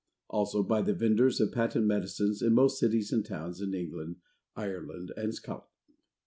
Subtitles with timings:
[0.31, 4.15] Also by the Venders of Patent Medicines in most Cities and Towns, in England,
[4.55, 5.69] Ireland, and Scotland.